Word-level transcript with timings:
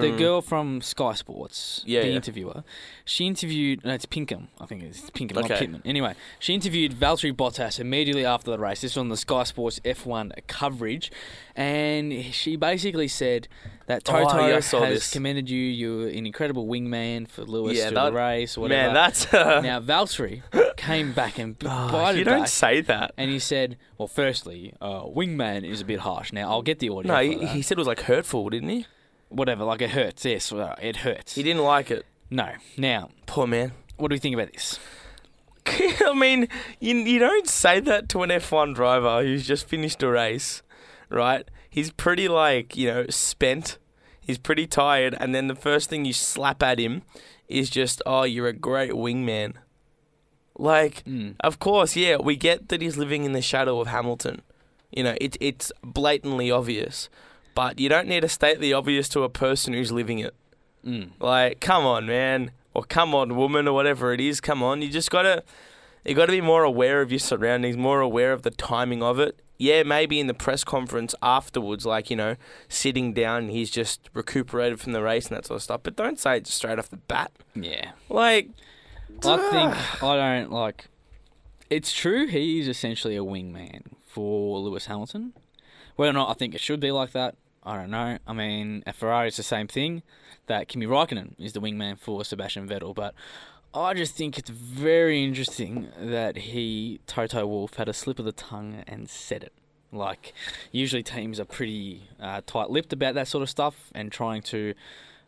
the 0.00 0.16
girl 0.16 0.40
from 0.42 0.80
Sky 0.80 1.14
Sports, 1.14 1.82
Yeah, 1.86 2.00
the 2.02 2.08
yeah. 2.08 2.14
interviewer, 2.16 2.64
she 3.04 3.26
interviewed. 3.26 3.84
No, 3.84 3.92
it's 3.94 4.06
Pinkham. 4.06 4.48
I 4.60 4.66
think 4.66 4.82
it's 4.82 5.10
Pinkham, 5.10 5.36
not 5.36 5.44
Okay. 5.44 5.58
Pittman. 5.60 5.82
Anyway, 5.84 6.14
she 6.38 6.54
interviewed 6.54 6.92
Valtteri 6.92 7.32
Bottas 7.34 7.78
immediately 7.80 8.24
after 8.24 8.50
the 8.50 8.58
race. 8.58 8.80
This 8.80 8.92
was 8.92 8.98
on 9.00 9.08
the 9.08 9.16
Sky 9.16 9.44
Sports 9.44 9.80
F1 9.84 10.32
coverage, 10.46 11.10
and 11.56 12.12
she 12.32 12.56
basically 12.56 13.08
said 13.08 13.48
that 13.86 14.02
Oh, 14.08 14.22
Toto 14.24 14.46
yeah, 14.46 14.54
has 14.54 14.70
this. 14.70 15.10
commended 15.12 15.50
you. 15.50 15.58
You're 15.60 16.08
an 16.08 16.24
incredible 16.26 16.66
wingman 16.66 17.28
for 17.28 17.42
Lewis 17.44 17.76
Yeah, 17.76 17.90
that- 17.90 18.10
the 18.10 18.12
race. 18.12 18.56
Or 18.56 18.62
whatever. 18.62 18.86
Man, 18.88 18.94
that's. 18.94 19.32
Uh, 19.34 19.60
now 19.64 19.80
Valtteri 19.80 20.42
came 20.76 21.12
back 21.12 21.38
and 21.38 21.56
oh, 21.64 22.10
you 22.10 22.24
don't 22.24 22.40
back, 22.40 22.48
say 22.48 22.80
that. 22.82 23.12
and 23.16 23.30
he 23.30 23.38
said, 23.38 23.76
"Well, 23.98 24.08
firstly, 24.08 24.74
uh, 24.80 25.02
wingman 25.04 25.64
is 25.68 25.80
a 25.80 25.84
bit 25.84 26.00
harsh. 26.00 26.32
Now 26.32 26.50
I'll 26.50 26.62
get 26.62 26.78
the 26.78 26.88
audio. 26.88 27.12
No, 27.12 27.20
he, 27.22 27.46
he 27.46 27.62
said 27.62 27.76
it 27.76 27.80
was 27.80 27.86
like 27.88 28.02
hurtful, 28.02 28.48
didn't 28.50 28.68
he? 28.68 28.86
Whatever. 29.30 29.64
Like 29.64 29.80
it 29.82 29.90
hurts. 29.90 30.24
Yes, 30.24 30.52
it 30.82 30.96
hurts. 30.96 31.34
He 31.34 31.42
didn't 31.42 31.62
like 31.64 31.90
it. 31.90 32.04
No. 32.30 32.50
Now, 32.76 33.08
Poor 33.26 33.46
man. 33.46 33.72
what 33.96 34.08
do 34.08 34.14
we 34.14 34.18
think 34.18 34.34
about 34.34 34.52
this? 34.52 34.78
I 35.66 36.14
mean, 36.14 36.48
you, 36.78 36.94
you 36.96 37.18
don't 37.18 37.48
say 37.48 37.80
that 37.80 38.08
to 38.10 38.22
an 38.22 38.30
F1 38.30 38.74
driver 38.74 39.22
who's 39.22 39.46
just 39.46 39.66
finished 39.68 40.02
a 40.02 40.08
race, 40.08 40.62
right? 41.08 41.48
He's 41.68 41.90
pretty, 41.90 42.28
like, 42.28 42.76
you 42.76 42.88
know, 42.88 43.06
spent. 43.08 43.78
He's 44.20 44.38
pretty 44.38 44.66
tired. 44.66 45.16
And 45.18 45.34
then 45.34 45.48
the 45.48 45.54
first 45.54 45.88
thing 45.90 46.04
you 46.04 46.12
slap 46.12 46.62
at 46.62 46.78
him 46.78 47.02
is 47.48 47.68
just, 47.70 48.00
oh, 48.06 48.22
you're 48.22 48.48
a 48.48 48.52
great 48.52 48.92
wingman. 48.92 49.54
Like, 50.56 51.04
Mm. 51.04 51.34
of 51.40 51.58
course, 51.58 51.96
yeah, 51.96 52.16
we 52.16 52.36
get 52.36 52.68
that 52.68 52.82
he's 52.82 52.96
living 52.96 53.24
in 53.24 53.32
the 53.32 53.42
shadow 53.42 53.80
of 53.80 53.88
Hamilton. 53.88 54.42
You 54.90 55.04
know, 55.04 55.14
it, 55.20 55.36
it's 55.40 55.72
blatantly 55.82 56.50
obvious. 56.50 57.08
But 57.54 57.78
you 57.78 57.88
don't 57.88 58.08
need 58.08 58.20
to 58.20 58.28
state 58.28 58.60
the 58.60 58.72
obvious 58.72 59.08
to 59.10 59.22
a 59.22 59.28
person 59.28 59.74
who's 59.74 59.92
living 59.92 60.18
it. 60.18 60.34
Mm. 60.84 61.10
Like, 61.18 61.60
come 61.60 61.84
on, 61.84 62.06
man, 62.06 62.52
or 62.74 62.84
come 62.84 63.14
on, 63.14 63.36
woman, 63.36 63.68
or 63.68 63.74
whatever 63.74 64.12
it 64.12 64.20
is. 64.20 64.40
Come 64.40 64.62
on, 64.62 64.82
you 64.82 64.88
just 64.88 65.10
gotta, 65.10 65.42
you 66.04 66.14
gotta 66.14 66.32
be 66.32 66.40
more 66.40 66.64
aware 66.64 67.02
of 67.02 67.10
your 67.10 67.18
surroundings, 67.18 67.76
more 67.76 68.00
aware 68.00 68.32
of 68.32 68.42
the 68.42 68.50
timing 68.50 69.02
of 69.02 69.18
it. 69.18 69.40
Yeah, 69.58 69.82
maybe 69.82 70.18
in 70.18 70.26
the 70.26 70.32
press 70.32 70.64
conference 70.64 71.14
afterwards, 71.22 71.84
like 71.84 72.08
you 72.08 72.16
know, 72.16 72.36
sitting 72.68 73.12
down, 73.12 73.50
he's 73.50 73.70
just 73.70 74.08
recuperated 74.14 74.80
from 74.80 74.92
the 74.92 75.02
race 75.02 75.28
and 75.28 75.36
that 75.36 75.44
sort 75.46 75.56
of 75.56 75.62
stuff. 75.62 75.80
But 75.82 75.96
don't 75.96 76.18
say 76.18 76.38
it 76.38 76.44
just 76.44 76.56
straight 76.56 76.78
off 76.78 76.88
the 76.88 76.96
bat. 76.96 77.30
Yeah. 77.54 77.90
Like, 78.08 78.48
I 79.22 79.36
think 79.50 80.02
I 80.02 80.16
don't 80.16 80.50
like. 80.50 80.86
It's 81.68 81.92
true. 81.92 82.26
He 82.26 82.58
is 82.58 82.68
essentially 82.68 83.16
a 83.16 83.20
wingman 83.20 83.82
for 84.06 84.58
Lewis 84.60 84.86
Hamilton. 84.86 85.34
Whether 86.00 86.12
or 86.12 86.14
not 86.14 86.30
I 86.30 86.32
think 86.32 86.54
it 86.54 86.62
should 86.62 86.80
be 86.80 86.92
like 86.92 87.12
that, 87.12 87.34
I 87.62 87.76
don't 87.76 87.90
know. 87.90 88.16
I 88.26 88.32
mean, 88.32 88.82
at 88.86 88.94
Ferrari, 88.94 89.28
it's 89.28 89.36
the 89.36 89.42
same 89.42 89.68
thing. 89.68 90.02
That 90.46 90.66
Kimi 90.66 90.86
Raikkonen 90.86 91.34
is 91.38 91.52
the 91.52 91.60
wingman 91.60 91.98
for 91.98 92.24
Sebastian 92.24 92.66
Vettel, 92.66 92.94
but 92.94 93.12
I 93.74 93.92
just 93.92 94.14
think 94.14 94.38
it's 94.38 94.48
very 94.48 95.22
interesting 95.22 95.88
that 96.00 96.36
he, 96.38 97.00
Toto 97.06 97.46
Wolff, 97.46 97.74
had 97.74 97.86
a 97.86 97.92
slip 97.92 98.18
of 98.18 98.24
the 98.24 98.32
tongue 98.32 98.82
and 98.86 99.10
said 99.10 99.42
it. 99.42 99.52
Like, 99.92 100.32
usually 100.72 101.02
teams 101.02 101.38
are 101.38 101.44
pretty 101.44 102.08
uh, 102.18 102.40
tight-lipped 102.46 102.94
about 102.94 103.14
that 103.16 103.28
sort 103.28 103.42
of 103.42 103.50
stuff 103.50 103.90
and 103.94 104.10
trying 104.10 104.40
to, 104.44 104.72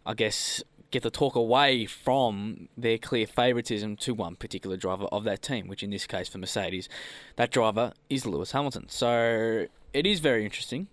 I 0.07 0.15
guess, 0.15 0.63
get 0.91 1.03
the 1.03 1.11
talk 1.11 1.37
away 1.37 1.85
from 1.85 2.71
their 2.79 2.97
clear 2.97 3.27
favouritism 3.27 3.97
to 3.97 4.15
one 4.15 4.37
particular 4.37 4.79
driver 4.79 5.05
of 5.13 5.25
that 5.25 5.43
team, 5.43 5.69
which 5.69 5.83
in 5.83 5.91
this 5.91 6.07
case 6.07 6.31
for 6.31 6.39
Mercedes, 6.39 6.89
that 7.37 7.51
driver 7.51 7.93
is 8.09 8.25
Lewis 8.25 8.53
Hamilton. 8.53 8.89
So 8.89 9.67
it 9.93 10.07
is 10.07 10.21
very 10.21 10.45
interesting, 10.45 10.89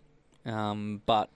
um, 0.45 1.01
but 1.05 1.29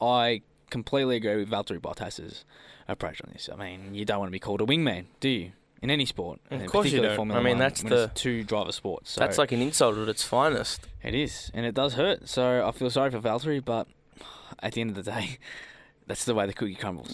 I 0.00 0.42
completely 0.70 1.16
agree 1.16 1.36
with 1.36 1.50
Valtteri 1.50 1.80
Bottas's 1.80 2.44
approach 2.88 3.20
on 3.22 3.30
this. 3.32 3.48
I 3.52 3.56
mean, 3.56 3.94
you 3.94 4.04
don't 4.04 4.18
want 4.18 4.28
to 4.28 4.32
be 4.32 4.38
called 4.38 4.60
a 4.60 4.64
wingman, 4.66 5.06
do 5.20 5.28
you? 5.28 5.52
In 5.82 5.90
any 5.90 6.06
sport, 6.06 6.40
Of 6.50 6.64
course 6.66 6.90
you 6.90 7.02
don't. 7.02 7.14
Formula 7.14 7.38
I 7.38 7.44
mean, 7.44 7.58
that's 7.58 7.82
the- 7.82 8.10
two 8.14 8.42
driver 8.42 8.72
sports. 8.72 9.10
So 9.12 9.20
that's 9.20 9.36
like 9.36 9.52
an 9.52 9.60
insult 9.60 9.98
at 9.98 10.08
its 10.08 10.22
finest. 10.22 10.86
it 11.02 11.14
is, 11.14 11.50
and 11.52 11.66
it 11.66 11.74
does 11.74 11.94
hurt. 11.94 12.26
So 12.28 12.66
I 12.66 12.72
feel 12.72 12.88
sorry 12.88 13.10
for 13.10 13.20
Valtteri, 13.20 13.62
but 13.62 13.86
at 14.60 14.72
the 14.72 14.80
end 14.80 14.90
of 14.96 14.96
the 15.04 15.10
day, 15.10 15.38
that's 16.06 16.24
the 16.24 16.34
way 16.34 16.46
the 16.46 16.54
cookie 16.54 16.74
crumbles. 16.74 17.13